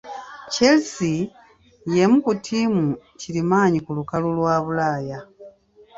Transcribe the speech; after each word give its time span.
Chelsea 0.53 1.17
y'emu 1.93 2.17
ku 2.25 2.31
ttiimu 2.37 2.85
kirimaanyi 3.19 3.79
ku 3.85 3.91
lukalu 3.97 4.27
lwa 4.37 4.55
Bulaaya. 4.65 5.17